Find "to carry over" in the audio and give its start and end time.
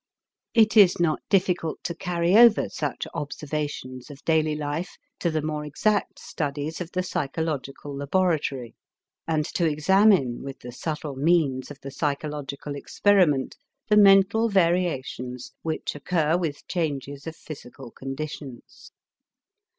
1.83-2.67